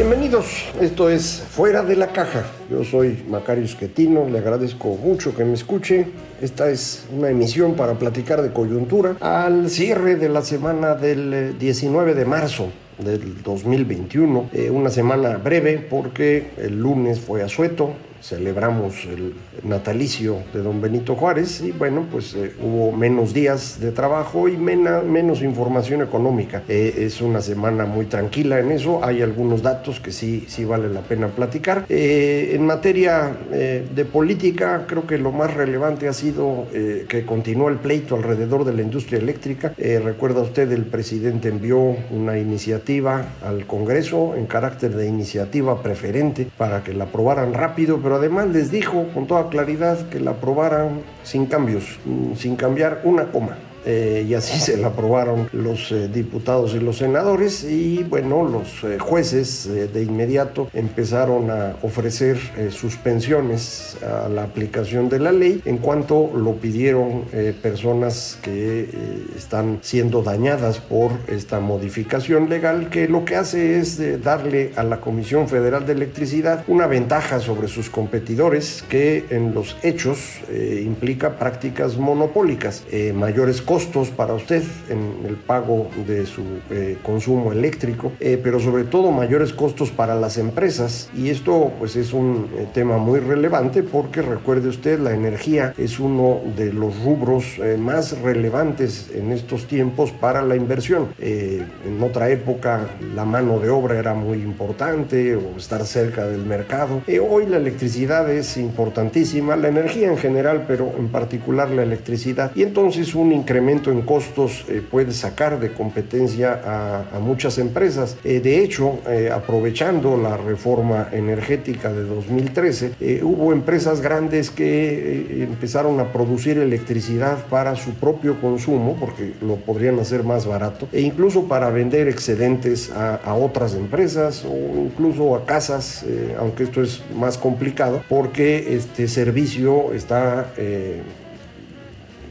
[0.00, 2.46] Bienvenidos, esto es Fuera de la Caja.
[2.70, 6.06] Yo soy Macario Esquetino, le agradezco mucho que me escuche.
[6.40, 12.14] Esta es una emisión para platicar de coyuntura al cierre de la semana del 19
[12.14, 14.48] de marzo del 2021.
[14.54, 21.16] Eh, una semana breve porque el lunes fue asueto, celebramos el natalicio de don Benito
[21.16, 26.62] Juárez y bueno, pues eh, hubo menos días de trabajo y menos información económica.
[26.68, 30.88] Eh, es una semana muy tranquila en eso, hay algunos datos que sí, sí vale
[30.88, 31.86] la pena platicar.
[31.88, 37.76] Eh, en materia de política, creo que lo más relevante ha sido que continuó el
[37.76, 39.74] pleito alrededor de la industria eléctrica.
[39.76, 46.82] recuerda usted, el presidente envió una iniciativa al Congreso en carácter de iniciativa preferente para
[46.82, 51.46] que la aprobaran rápido, pero además les dijo con toda claridad que la aprobaran sin
[51.46, 53.56] cambios, mm, sin cambiar una coma.
[53.84, 57.64] Eh, y así se la aprobaron los eh, diputados y los senadores.
[57.64, 62.38] Y bueno, los eh, jueces de inmediato empezaron a ofrecer
[62.70, 67.24] suspensiones a la aplicación de la ley en cuanto lo pidieron
[67.62, 68.88] personas que
[69.36, 75.00] están siendo dañadas por esta modificación legal que lo que hace es darle a la
[75.00, 81.96] Comisión Federal de Electricidad una ventaja sobre sus competidores que en los hechos implica prácticas
[81.96, 88.58] monopólicas, mayores costos para usted en el pago de su eh, consumo eléctrico, eh, pero
[88.58, 91.08] sobre todo mayores costos para las empresas.
[91.16, 96.00] Y esto pues es un eh, tema muy relevante porque recuerde usted, la energía es
[96.00, 101.06] uno de los rubros más relevantes en estos tiempos para la inversión.
[101.20, 107.02] en otra época la mano de obra era muy importante o estar cerca del mercado.
[107.30, 112.50] hoy la electricidad es importantísima, la energía en general, pero en particular la electricidad.
[112.56, 118.16] Y entonces un incremento en costos eh, puede sacar de competencia a, muchas empresas.
[118.24, 126.00] Eh, de hecho, eh, aprovechando la reforma energética de 2013, hubo empresas grandes que empezaron
[126.00, 131.44] a producir electricidad para su propio consumo, porque lo podrían hacer más barato, e incluso
[131.44, 136.04] para vender excedentes a, otras empresas o incluso a casas,
[136.38, 140.52] aunque esto es más complicado, porque este servicio está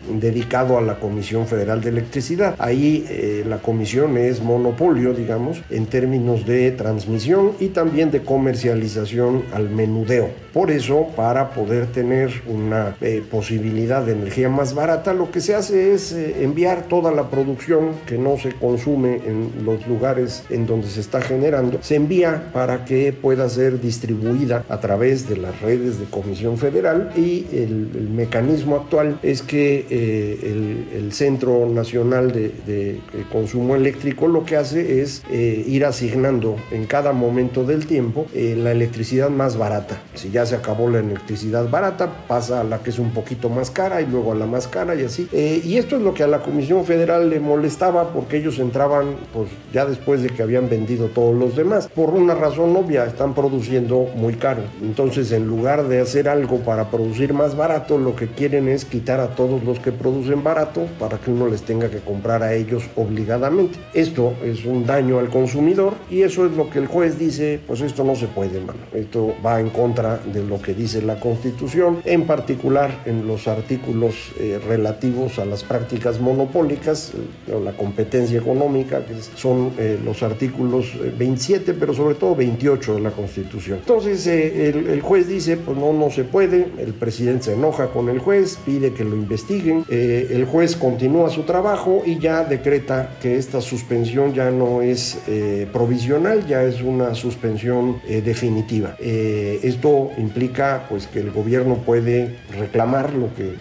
[0.09, 2.55] dedicado a la Comisión Federal de Electricidad.
[2.57, 9.43] Ahí eh, la comisión es monopolio, digamos, en términos de transmisión y también de comercialización
[9.53, 10.29] al menudeo.
[10.53, 15.53] Por eso, para poder tener una eh, posibilidad de energía más barata, lo que se
[15.53, 20.65] hace es eh, enviar toda la producción que no se consume en los lugares en
[20.65, 25.59] donde se está generando, se envía para que pueda ser distribuida a través de las
[25.61, 32.31] redes de Comisión Federal y el, el mecanismo actual es que eh, el, Centro Nacional
[32.31, 33.01] de,
[33.31, 38.55] Consumo Eléctrico lo que hace es eh, ir asignando en cada momento del tiempo eh,
[38.57, 39.99] la electricidad más barata.
[40.13, 43.71] Si ya se acabó la electricidad barata, pasa a la que es un poquito más
[43.71, 45.27] cara y luego a la más cara y así.
[45.33, 49.49] y esto es lo que a la Comisión Federal le molestaba porque ellos entraban pues
[49.73, 51.87] ya después de que habían vendido todos los demás.
[51.87, 54.61] Por una razón obvia, están produciendo muy caro.
[54.81, 59.19] Entonces en lugar de hacer algo para producir más barato, lo que quieren es quitar
[59.19, 62.83] a todos los que producen barato para que uno les tenga que comprar a ellos
[62.95, 63.79] obligadamente.
[63.93, 67.81] Esto es un daño al consumidor y eso es lo que el juez dice, pues
[67.81, 68.79] esto no se puede, mano.
[68.93, 74.31] Esto va en contra de lo que dice la Constitución, en particular en los artículos
[74.39, 77.13] eh, relativos a las prácticas monopólicas,
[77.47, 83.01] eh, la competencia económica, que son eh, los artículos 27, pero sobre todo 28 de
[83.01, 83.79] la Constitución.
[83.79, 88.09] Entonces el, el juez dice, pues no, no se puede, el presidente se enoja con
[88.09, 93.17] el juez, pide que lo investigue, Eh, el juez continúa su trabajo y ya decreta
[93.21, 98.95] que esta suspensión ya no es eh, provisional, ya es una suspensión eh, definitiva.
[98.99, 103.55] esto implica pues que el gobierno puede reclamar lo que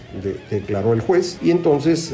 [0.50, 2.12] declaró el juez y entonces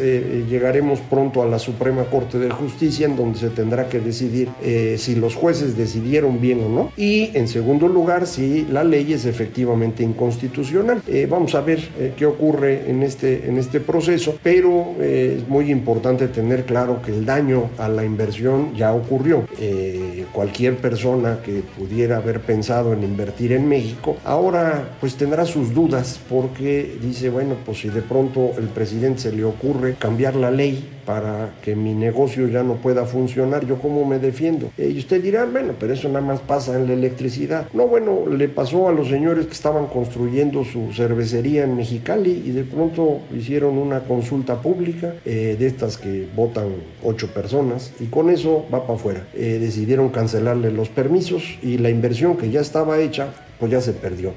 [0.49, 4.49] llegaremos pronto a la Suprema Corte de Justicia en donde se tendrá que decidir
[4.97, 9.25] si los jueces decidieron bien o no y en segundo lugar si la ley es
[9.27, 11.03] efectivamente inconstitucional.
[11.29, 11.81] vamos a ver
[12.17, 17.13] qué ocurre en este, en este proceso, pero eh, es muy importante tener claro que
[17.13, 19.47] el daño a la inversión ya ocurrió.
[19.59, 25.75] Eh, cualquier persona que pudiera haber pensado en invertir en México, ahora pues tendrá sus
[25.75, 30.51] dudas porque dice, bueno, pues si de pronto el presidente se le ocurre cambiar la
[30.51, 34.71] ley para que mi negocio ya no pueda funcionar, ¿yo cómo me defiendo?
[34.79, 37.69] Eh, y usted dirá, bueno, pero eso nada más pasa en la electricidad.
[37.73, 42.51] No, bueno, le pasó a los señores que estaban construyendo su cervecería en Mexicali y
[42.51, 46.69] de pronto hicieron una consulta pública eh, de estas que votan
[47.03, 49.27] ocho personas y con eso va para afuera.
[49.35, 53.29] Eh, decidieron cancelarle los permisos y la inversión que ya estaba hecha
[53.59, 54.35] pues ya se perdió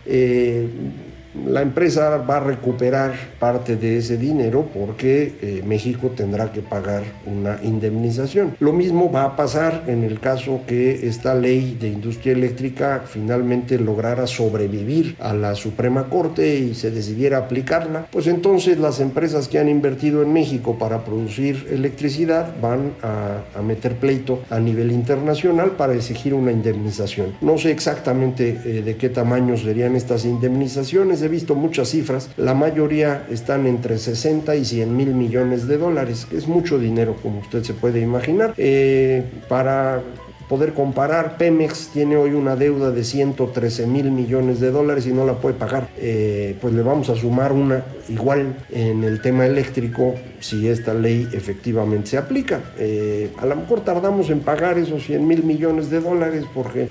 [1.46, 7.04] la empresa va a recuperar parte de ese dinero porque eh, México tendrá que pagar
[7.26, 8.56] una indemnización.
[8.60, 13.78] Lo mismo va a pasar en el caso que esta ley de industria eléctrica finalmente
[13.80, 19.60] lograra sobrevivir a la Suprema Corte y se decidiera aplicarla, pues entonces las empresas que
[19.60, 25.94] han invertido en México para producir electricidad van a, meter pleito a nivel internacional para
[25.94, 27.34] exigir una indemnización.
[27.42, 32.54] No sé exactamente eh, de qué tamaño serían estas indemnizaciones, he visto muchas cifras, la
[32.54, 37.40] mayoría están entre 60 y 100 mil millones de dólares, que es mucho dinero como
[37.40, 38.54] usted se puede imaginar.
[38.58, 40.02] Eh, para
[40.48, 45.26] poder comparar, Pemex tiene hoy una deuda de 113 mil millones de dólares y no
[45.26, 45.90] la puede pagar.
[45.98, 51.28] Eh, pues le vamos a sumar una igual en el tema eléctrico si esta ley
[51.34, 52.62] efectivamente se aplica.
[52.78, 56.88] Eh, a lo mejor tardamos en pagar esos 100 mil millones de dólares porque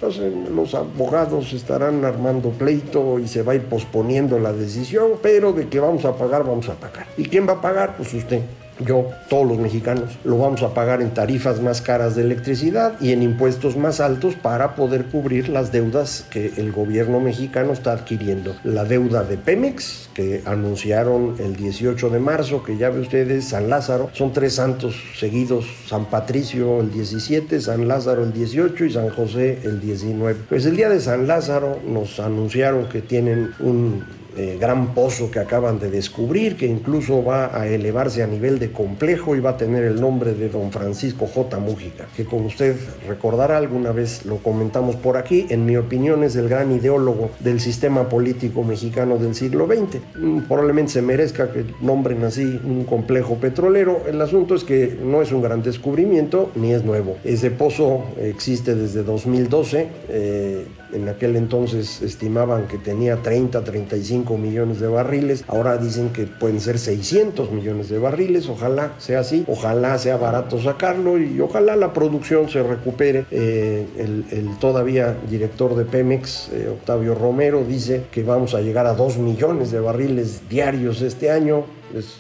[0.55, 5.69] los abogados estarán armando pleito y se va a ir posponiendo la decisión, pero de
[5.69, 7.07] que vamos a pagar, vamos a pagar.
[7.17, 7.97] ¿Y quién va a pagar?
[7.97, 8.43] Pues usted
[8.81, 13.13] yo, todos los mexicanos, lo vamos a pagar en tarifas más caras de electricidad y
[13.13, 18.55] en impuestos más altos para poder cubrir las deudas que el gobierno mexicano está adquiriendo.
[18.65, 23.71] La deuda de Pemex, que anunciaron el 18 de marzo, que ya ve ustedes, San
[23.71, 29.09] Lázaro, son tres santos seguidos, San Patricio el 17, San Lázaro el 18 y San
[29.11, 30.41] José el 19.
[30.49, 34.05] Pues el día de San Lázaro nos anunciaron que tienen un
[34.37, 38.71] eh, gran pozo que acaban de descubrir, que incluso va a elevarse a nivel de
[38.71, 41.59] complejo y va a tener el nombre de don Francisco J.
[41.59, 42.77] Mújica, que como usted
[43.09, 47.61] recordará alguna vez lo comentamos por aquí, en mi opinión es el gran ideólogo del
[47.61, 50.01] sistema político mexicano del siglo XX.
[50.19, 54.03] Mm, probablemente se merezca que nombren así un complejo petrolero.
[54.07, 57.17] El asunto es que no es un gran descubrimiento ni es nuevo.
[57.25, 59.89] Ese pozo existe desde 2012.
[60.09, 65.45] Eh, en aquel entonces estimaban que tenía 30, 35 millones de barriles.
[65.49, 68.49] Ahora dicen que pueden ser 600 millones de barriles.
[68.49, 69.45] Ojalá sea así.
[69.49, 73.27] Ojalá sea barato sacarlo y ojalá la producción se recupere.
[73.31, 78.95] Eh, el, todavía director de Pemex, eh, Octavio Romero, dice que vamos a llegar a
[78.95, 81.65] 2 millones de barriles diarios este año.
[81.95, 82.19] Es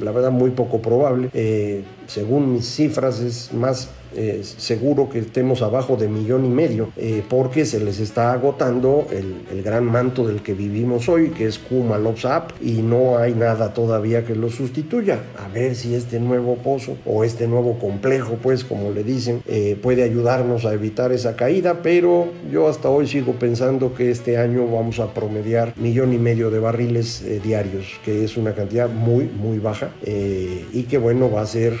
[0.00, 1.28] la verdad muy poco probable.
[1.32, 6.90] Eh, según mis cifras es más eh, seguro que estemos abajo de millón y medio,
[6.96, 11.58] eh, porque se les está agotando el, gran manto del que vivimos hoy, que es
[11.58, 15.20] Kuma Up, y no hay nada todavía que lo sustituya.
[15.38, 19.78] A ver si este nuevo pozo o este nuevo complejo, pues como le dicen, eh,
[19.80, 24.66] puede ayudarnos a evitar esa caída, pero yo hasta hoy sigo pensando que este año
[24.66, 29.58] vamos a promediar millón y medio de barriles diarios, que es una cantidad muy, muy
[29.58, 31.74] baja, y que bueno, va a ser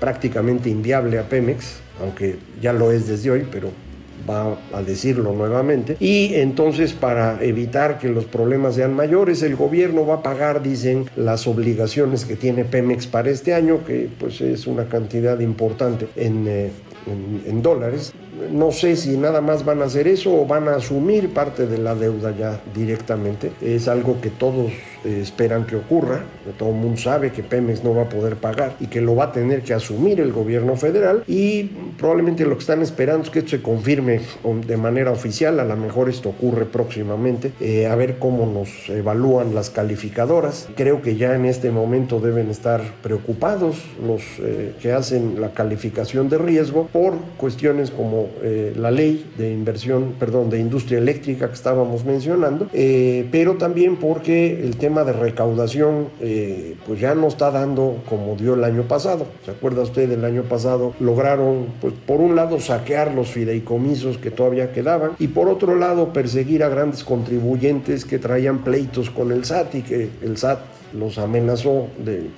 [0.00, 3.70] prácticamente inviable a Pemex, aunque ya lo es desde hoy, pero
[4.28, 5.96] va a decirlo nuevamente.
[6.00, 11.08] Y entonces para evitar que los problemas sean mayores, el gobierno va a pagar, dicen,
[11.16, 16.46] las obligaciones que tiene Pemex para este año, que pues es una cantidad importante en,
[16.48, 16.70] eh,
[17.46, 18.12] en dólares
[18.50, 21.78] no sé si nada más van a hacer eso o van a asumir parte de
[21.78, 23.52] la deuda ya directamente.
[23.60, 24.72] Es algo que todos
[25.04, 26.24] eh, esperan que ocurra.
[26.58, 29.24] Todo el mundo sabe que Pemex no va a poder pagar y que lo va
[29.24, 31.64] a tener que asumir el gobierno federal y
[31.98, 34.20] probablemente lo que están esperando es que esto se confirme
[34.66, 35.60] de manera oficial.
[35.60, 37.52] A lo mejor esto ocurre próximamente.
[37.60, 40.68] Eh, a ver cómo nos evalúan las calificadoras.
[40.76, 46.28] Creo que ya en este momento deben estar preocupados los eh, que hacen la calificación
[46.28, 51.54] de riesgo por cuestiones como eh, la ley de inversión, perdón, de industria eléctrica que
[51.54, 57.50] estábamos mencionando, eh, pero también porque el tema de recaudación eh, pues ya no está
[57.50, 59.26] dando como dio el año pasado.
[59.44, 60.94] ¿Se acuerda usted del año pasado?
[61.00, 66.12] Lograron, pues por un lado, saquear los fideicomisos que todavía quedaban y por otro lado
[66.12, 70.60] perseguir a grandes contribuyentes que traían pleitos con el SAT y que el SAT
[70.92, 72.30] los amenazó de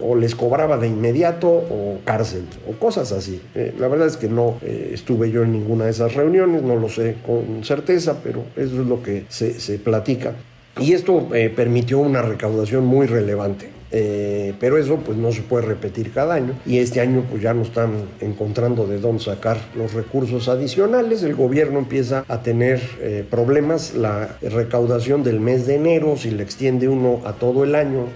[0.00, 3.40] o les cobraba de inmediato o cárcel o cosas así.
[3.54, 6.76] Eh, la verdad es que no eh, estuve yo en ninguna de esas reuniones, no
[6.76, 10.34] lo sé con certeza, pero eso es lo que se, se platica.
[10.78, 13.76] Y esto eh, permitió una recaudación muy relevante.
[13.92, 17.54] Eh, pero eso pues no se puede repetir cada año y este año pues ya
[17.54, 23.24] no están encontrando de dónde sacar los recursos adicionales el gobierno empieza a tener eh,
[23.30, 28.06] problemas la recaudación del mes de enero si le extiende uno a todo el año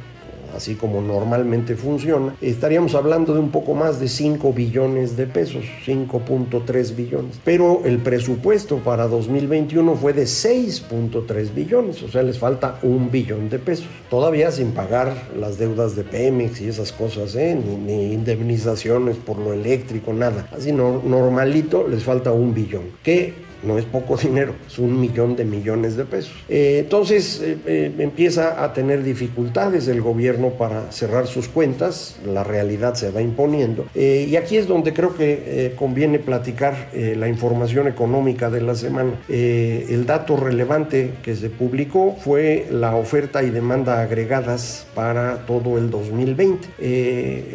[0.54, 5.64] así como normalmente funciona, estaríamos hablando de un poco más de 5 billones de pesos,
[5.86, 7.40] 5.3 billones.
[7.44, 13.48] Pero el presupuesto para 2021 fue de 6.3 billones, o sea, les falta un billón
[13.48, 13.86] de pesos.
[14.08, 17.54] Todavía sin pagar las deudas de Pemex y esas cosas, ¿eh?
[17.54, 20.48] ni, indemnizaciones por lo eléctrico, nada.
[20.52, 22.84] Así no, normalito les falta un billón.
[23.02, 26.32] Que no es poco dinero, es un millón de millones de pesos.
[26.48, 32.44] Eh, entonces eh, eh, empieza a tener dificultades el gobierno para cerrar sus cuentas, la
[32.44, 33.86] realidad se va imponiendo.
[33.94, 39.12] y aquí es donde creo que conviene platicar la información económica de la semana.
[39.28, 45.90] el dato relevante que se publicó fue la oferta y demanda agregadas para todo el
[45.90, 46.68] 2020.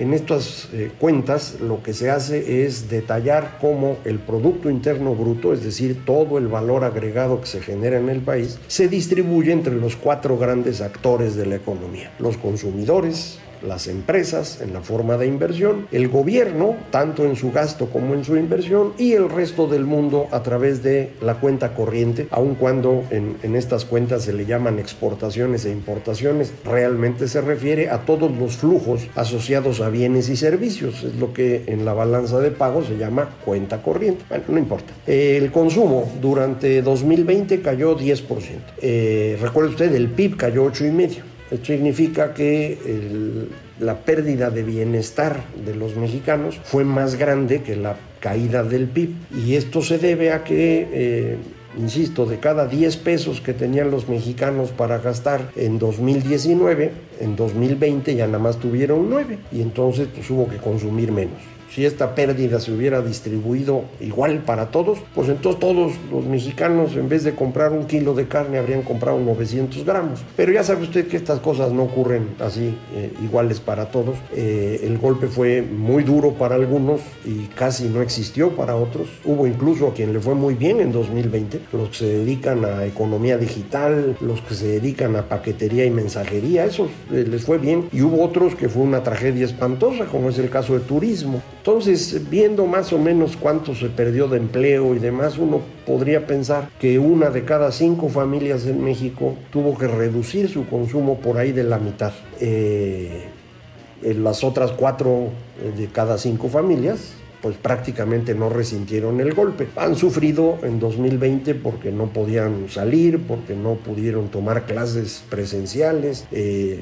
[0.02, 0.70] en estas
[1.00, 6.38] cuentas lo que se hace es detallar cómo el Producto Interno Bruto, es decir, todo
[6.38, 10.82] el valor agregado que se genera en el país, se distribuye entre los cuatro grandes
[10.82, 16.76] actores de la economía, los consumidores, las empresas en la forma de inversión, el gobierno,
[16.92, 20.84] tanto en su gasto como en su inversión, y el resto del mundo a través
[20.84, 26.52] de la cuenta corriente, aun cuando en, estas cuentas se le llaman exportaciones e importaciones,
[26.66, 31.64] realmente se refiere a todos los flujos asociados a bienes y servicios, es lo que
[31.68, 34.26] en la balanza de pago se llama cuenta corriente.
[34.30, 34.94] Bueno, no importa.
[35.08, 38.26] El consumo durante 2020 cayó 10%.
[38.82, 41.35] Eh, recuerde usted, el PIB cayó 8,5%.
[41.52, 42.78] Esto significa que
[43.80, 49.12] la pérdida de bienestar de los mexicanos fue más grande que la caída del PIB.
[49.46, 51.38] Y esto se debe a que, eh,
[51.78, 58.16] insisto, de cada 10 pesos que tenían los mexicanos para gastar en 2019, en 2020
[58.16, 62.62] ya nada más tuvieron 9 y entonces pues hubo que consumir menos si esta pérdida
[62.62, 67.74] se hubiera distribuido igual para todos, pues entonces todos los mexicanos en vez de comprar
[67.74, 70.22] un kilo de carne habrían comprado 900 gramos.
[70.38, 74.16] Pero ya sabe usted que estas cosas no ocurren así eh, iguales para todos.
[74.34, 79.10] Eh, el golpe fue muy duro para algunos y casi no existió para otros.
[79.26, 82.86] Hubo incluso a quien le fue muy bien en 2020, los que se dedican a
[82.86, 87.90] economía digital, los que se dedican a paquetería y mensajería, eso eh, les fue bien.
[87.92, 91.42] Y hubo otros que fue una tragedia espantosa, como es el caso de turismo.
[91.66, 96.70] Entonces, viendo más o menos cuánto se perdió de empleo y demás, uno podría pensar
[96.80, 101.52] que una de cada cinco familias en México tuvo que reducir su consumo por ahí
[101.52, 102.14] de la mitad.
[102.40, 103.30] Eh,
[104.04, 105.30] las otras cuatro
[105.76, 109.68] de cada cinco familias pues prácticamente no resintieron el golpe.
[109.76, 116.80] Han sufrido en 2020 porque no podían salir, porque no pudieron tomar clases presenciales, eh,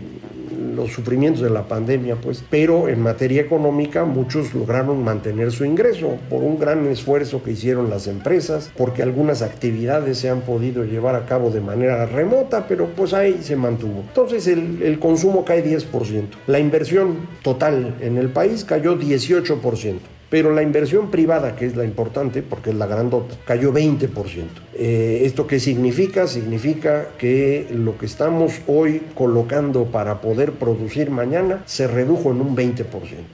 [0.75, 2.43] los sufrimientos de la pandemia, pues.
[2.49, 7.89] Pero en materia económica muchos lograron mantener su ingreso por un gran esfuerzo que hicieron
[7.89, 12.87] las empresas, porque algunas actividades se han podido llevar a cabo de manera remota, pero
[12.87, 14.01] pues ahí se mantuvo.
[14.01, 16.25] Entonces el, el consumo cae 10%.
[16.47, 20.12] La inversión total en el país cayó 18%.
[20.33, 24.63] Pero la inversión privada, que es la importante, porque es la grandota, cayó 20%.
[24.75, 26.25] Eh, ¿Esto qué significa?
[26.25, 32.55] Significa que lo que estamos hoy colocando para poder producir mañana se redujo en un
[32.55, 32.83] 20%.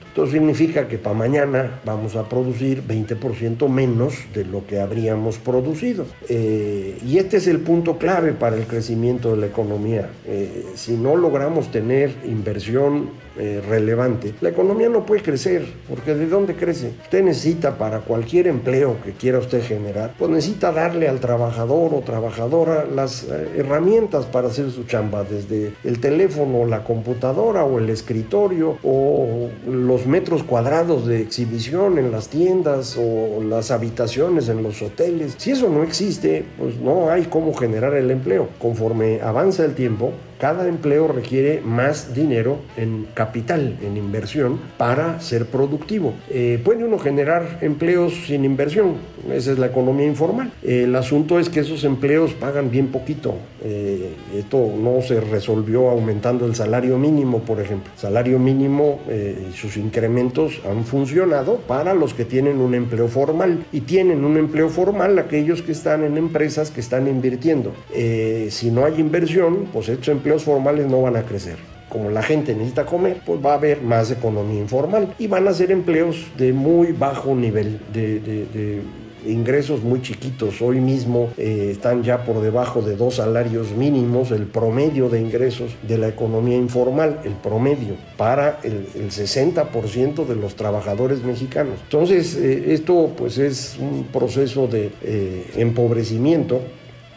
[0.08, 6.04] Esto significa que para mañana vamos a producir 20% menos de lo que habríamos producido.
[6.28, 10.10] Eh, y este es el punto clave para el crecimiento de la economía.
[10.26, 13.30] Eh, si no logramos tener inversión
[13.70, 16.89] relevante, la economía no puede crecer, porque ¿de dónde crece?
[17.02, 22.00] Usted necesita para cualquier empleo que quiera usted generar, pues necesita darle al trabajador o
[22.00, 27.90] trabajadora las eh, herramientas para hacer su chamba, desde el teléfono, la computadora o el
[27.90, 34.82] escritorio o los metros cuadrados de exhibición en las tiendas o las habitaciones en los
[34.82, 35.34] hoteles.
[35.38, 38.48] Si eso no existe, pues no hay cómo generar el empleo.
[38.58, 45.44] Conforme avanza el tiempo, Cada empleo requiere más dinero en capital, en inversión, para ser
[45.44, 46.14] productivo.
[46.30, 48.94] Eh, puede uno generar empleos sin inversión,
[49.30, 50.50] esa es la economía informal.
[50.62, 53.34] El asunto es que esos empleos pagan bien poquito.
[53.62, 57.92] Eh, esto no se resolvió aumentando el salario mínimo, por ejemplo.
[57.96, 63.66] Salario mínimo eh, y sus incrementos han funcionado para los que tienen un empleo formal
[63.72, 67.74] y tienen un empleo formal aquellos que están en empresas que están invirtiendo.
[67.92, 71.56] Si no hay inversión, pues estos empleos formales no van a crecer
[71.90, 75.52] como la gente necesita comer, pues va a haber más economía informal y van a
[75.52, 78.80] ser empleos de muy bajo nivel, de,
[79.26, 80.62] ingresos muy chiquitos.
[80.62, 85.72] Hoy mismo eh, están ya por debajo de dos salarios mínimos, el promedio de ingresos
[85.82, 91.74] de la economía informal, el promedio, para el, 60% de los trabajadores mexicanos.
[91.82, 96.62] Entonces, eh, esto pues es un proceso de eh, empobrecimiento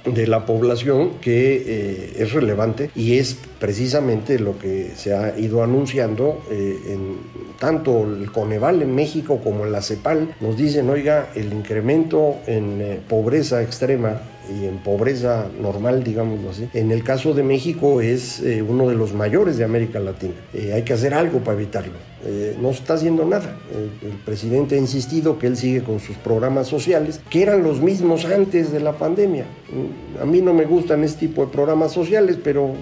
[0.06, 5.64] de la población que eh, es relevante y es precisamente lo que se ha ido
[5.64, 7.18] anunciando eh, en
[7.60, 12.82] tanto el Coneval en México como en la CEPAL nos dicen oiga el incremento en
[12.82, 16.70] eh, pobreza extrema y en pobreza normal, digámoslo así.
[16.74, 20.34] En el caso de México es uno de los mayores de América Latina.
[20.54, 21.94] hay que hacer algo para evitarlo.
[22.26, 23.58] Eh, no está haciendo nada.
[23.72, 27.82] El, el, presidente ha insistido que él sigue con sus programas sociales, que eran los
[27.82, 29.46] mismos antes de la pandemia.
[30.22, 32.76] A mí no me gustan este tipo de programas sociales, pero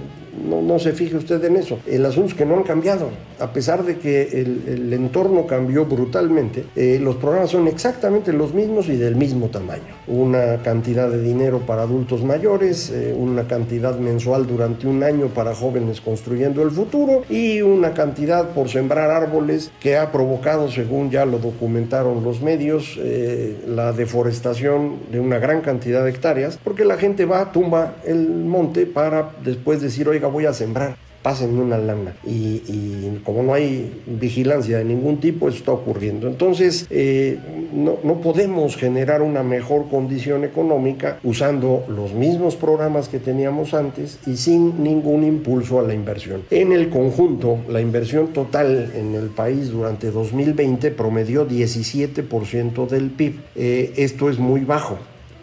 [0.48, 1.80] no, no, se fije usted en eso.
[1.88, 3.10] El asunto es que no han cambiado.
[3.40, 8.88] A pesar de que el, entorno cambió brutalmente, eh, los programas son exactamente los mismos
[8.88, 9.82] y del mismo tamaño.
[10.08, 15.56] Una cantidad de dinero para adultos mayores, eh, una cantidad mensual durante un año para
[15.56, 21.26] jóvenes construyendo el futuro y una cantidad por sembrar árboles que ha provocado, según ya
[21.26, 26.98] lo documentaron los medios, eh, la deforestación de una gran cantidad de hectáreas, porque la
[26.98, 32.16] gente va, tumba el monte para después decir, oiga, voy a sembrar pásenme una lana.
[32.26, 36.28] Y, como no hay vigilancia de ningún tipo, eso está ocurriendo.
[36.28, 37.38] Entonces, eh,
[37.74, 44.20] no, no, podemos generar una mejor condición económica usando los mismos programas que teníamos antes
[44.26, 46.44] y sin ningún impulso a la inversión.
[46.50, 53.40] En el conjunto, la inversión total en el país durante 2020 promedió 17% del PIB.
[53.56, 54.98] Eh, esto es muy bajo.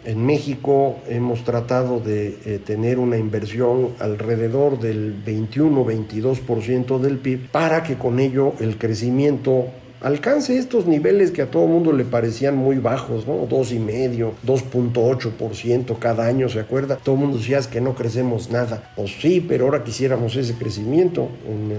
[0.05, 7.83] En México hemos tratado de eh, tener una inversión alrededor del 21-22% del PIB para
[7.83, 9.67] que con ello el crecimiento
[10.01, 13.45] alcance estos niveles que a todo mundo le parecían muy bajos, ¿no?
[13.47, 16.95] Dos y medio, 2.8% cada año, ¿se acuerda?
[16.95, 18.91] Todo el mundo decía que no crecemos nada.
[18.95, 21.29] Pues sí, pero ahora quisiéramos ese crecimiento.
[21.47, 21.69] En,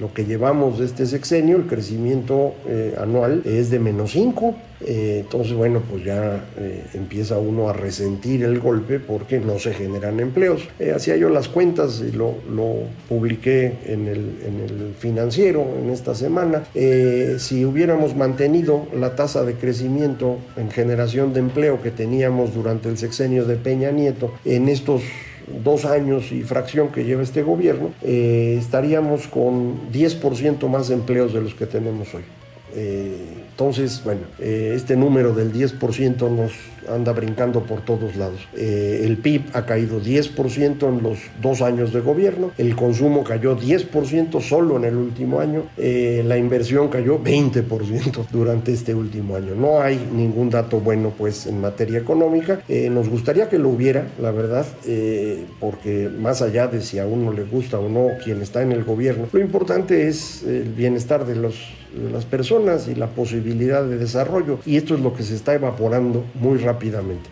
[0.00, 4.54] lo que llevamos de este sexenio, el crecimiento eh, anual es de menos 5.
[4.80, 9.72] Eh, entonces, bueno, pues ya eh, empieza uno a resentir el golpe porque no se
[9.72, 10.68] generan empleos.
[10.94, 12.74] hacía yo las cuentas y lo, lo
[13.08, 19.54] publiqué en el, en el, financiero en esta semana si hubiéramos mantenido la tasa de
[19.54, 25.02] crecimiento en generación de empleo que teníamos durante el sexenio de Peña Nieto en estos
[25.62, 31.40] dos años y fracción que lleva este gobierno, eh, estaríamos con 10% más empleos de
[31.40, 32.22] los que tenemos hoy.
[33.54, 36.50] Entonces, bueno, eh, este número del 10% nos
[36.88, 38.40] anda brincando por todos lados.
[38.56, 43.58] Eh, el PIB ha caído 10% en los dos años de gobierno, el consumo cayó
[43.58, 49.54] 10% solo en el último año, la inversión cayó 20% durante este último año.
[49.54, 52.60] No hay ningún dato bueno pues en materia económica.
[52.90, 54.66] nos gustaría que lo hubiera, la verdad,
[55.60, 58.84] porque más allá de si a uno le gusta o no quien está en el
[58.84, 61.54] gobierno, lo importante es el bienestar de los
[61.94, 64.58] de las personas y la posibilidad de desarrollo.
[64.66, 66.58] Y esto es lo que se está evaporando muy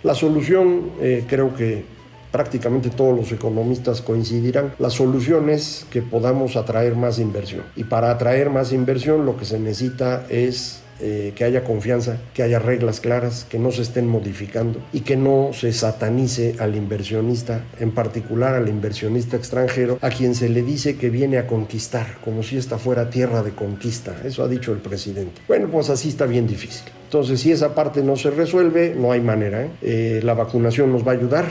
[0.03, 1.85] La solución eh, creo que
[2.31, 7.63] prácticamente todos los economistas coincidirán, la solución es que podamos atraer más inversión.
[7.77, 12.45] Y para atraer más inversión lo que se necesita es eh, que haya confianza, que
[12.45, 17.65] haya reglas claras, que no se estén modificando y que no se satanice al inversionista,
[17.81, 22.45] en particular al inversionista extranjero, a quien se le dice que viene a conquistar, como
[22.45, 24.15] si esta fuera tierra de conquista.
[24.25, 25.43] Eso ha dicho el presidente.
[25.49, 26.85] Bueno, pues así está bien difícil.
[27.13, 29.67] Entonces, si esa parte no se resuelve, no hay manera.
[29.67, 29.71] ¿eh?
[29.83, 31.45] Eh, la vacunación nos va a ayudar,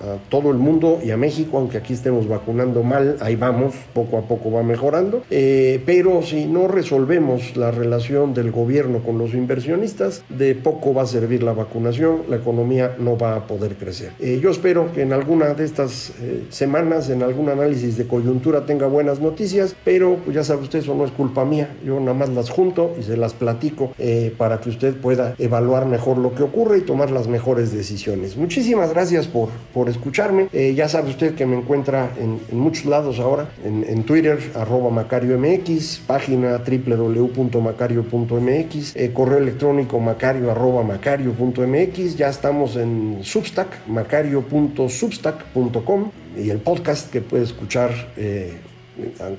[0.00, 4.18] a todo el mundo y a México, aunque aquí estemos vacunando mal, ahí vamos, poco
[4.18, 5.22] a poco va mejorando.
[5.30, 11.02] Eh, pero si no resolvemos la relación del gobierno con los inversionistas, de poco va
[11.02, 14.12] a servir la vacunación, la economía no va a poder crecer.
[14.20, 18.66] Eh, yo espero que en alguna de estas eh, semanas, en algún análisis de coyuntura,
[18.66, 22.14] tenga buenas noticias, pero pues, ya sabe usted, eso no es culpa mía, yo nada
[22.14, 23.92] más las junto y se las platico
[24.36, 28.36] para que usted pueda evaluar mejor lo que ocurre y tomar las mejores decisiones.
[28.36, 30.48] Muchísimas gracias por, por por escucharme.
[30.54, 35.38] Eh, ya sabe usted que me encuentra en, muchos lados ahora, en, Twitter, arroba Macario
[35.38, 46.48] MX, página www.macario.mx, eh, correo electrónico macario arroba macario.mx, ya estamos en Substack, macario.substack.com y
[46.48, 48.54] el podcast que puede escuchar eh,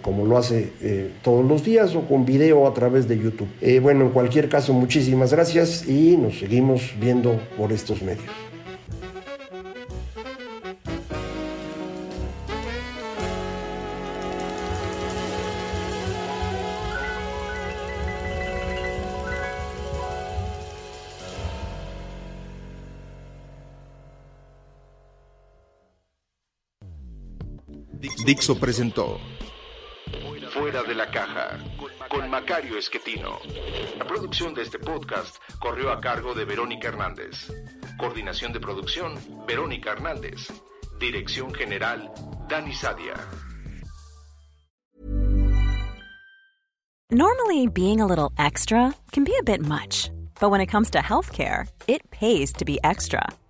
[0.03, 0.73] como lo hace
[1.23, 3.47] todos los días o con video a través de YouTube.
[3.81, 8.44] Bueno, en cualquier caso, muchísimas gracias y nos seguimos viendo por estos medios.
[28.25, 29.19] Dixo presentó
[30.51, 31.59] Fuera de la caja
[32.09, 33.37] con Macario Esquetino.
[33.99, 37.51] La producción de este podcast corrió a cargo de Verónica Hernández.
[37.99, 40.51] Coordinación de producción, Verónica Hernández.
[40.99, 42.11] Dirección General,
[42.49, 43.13] Dani Sadia.
[47.11, 50.09] Normally, being a little extra can be a bit much,
[50.39, 53.21] but when it comes to healthcare, it pays to be extra.